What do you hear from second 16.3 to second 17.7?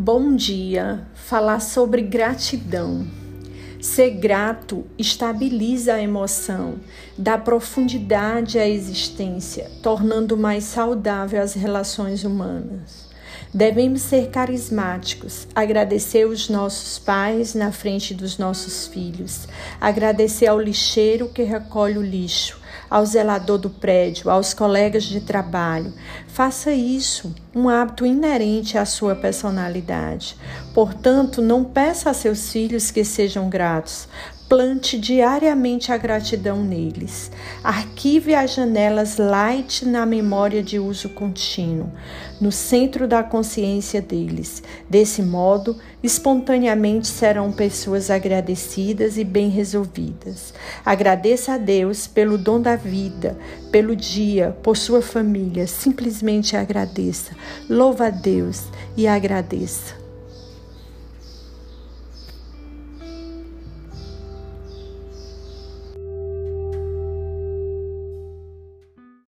nossos pais